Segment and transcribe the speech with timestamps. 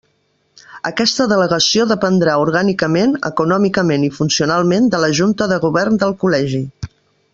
[0.89, 6.65] Aquesta delegació dependrà orgànicament, econòmicament i funcionalment de la Junta de Govern del Col·legi.